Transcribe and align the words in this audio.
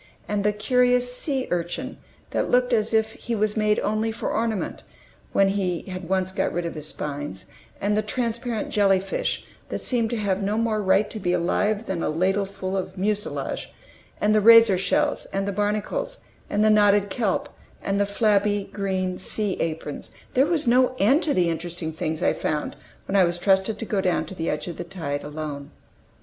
And 0.27 0.43
the 0.43 0.51
curious 0.51 1.15
sea 1.15 1.47
urchin, 1.51 1.99
that 2.31 2.49
looked 2.49 2.73
as 2.73 2.91
if 2.91 3.13
he 3.13 3.35
was 3.35 3.55
made 3.55 3.77
only 3.81 4.11
for 4.11 4.31
ornament, 4.31 4.83
when 5.31 5.49
he 5.49 5.83
had 5.83 6.09
once 6.09 6.31
got 6.31 6.51
rid 6.51 6.65
of 6.65 6.73
his 6.73 6.87
spines, 6.87 7.51
and 7.79 7.95
the 7.95 8.01
transparent 8.01 8.71
jelly 8.71 8.99
fish, 8.99 9.45
that 9.69 9.77
seemed 9.77 10.09
to 10.09 10.17
have 10.17 10.41
no 10.41 10.57
more 10.57 10.81
right 10.81 11.07
to 11.11 11.19
be 11.19 11.33
alive 11.33 11.85
than 11.85 12.01
a 12.01 12.09
ladleful 12.09 12.75
of 12.75 12.97
mucilage, 12.97 13.71
and 14.19 14.33
the 14.33 14.41
razor 14.41 14.75
shells, 14.79 15.25
and 15.27 15.47
the 15.47 15.51
barnacles, 15.51 16.25
and 16.49 16.63
the 16.63 16.71
knotted 16.71 17.11
kelp, 17.11 17.49
and 17.79 17.99
the 17.99 18.07
flabby 18.07 18.67
green 18.73 19.19
sea 19.19 19.53
aprons, 19.59 20.15
there 20.33 20.47
was 20.47 20.67
no 20.67 20.95
end 20.97 21.21
to 21.21 21.31
the 21.35 21.47
interesting 21.47 21.93
things 21.93 22.23
I 22.23 22.33
found 22.33 22.75
when 23.07 23.15
I 23.15 23.23
was 23.23 23.37
trusted 23.37 23.77
to 23.77 23.85
go 23.85 24.01
down 24.01 24.25
to 24.25 24.33
the 24.33 24.49
edge 24.49 24.65
of 24.65 24.77
the 24.77 24.83
tide 24.83 25.21
alone. 25.23 25.69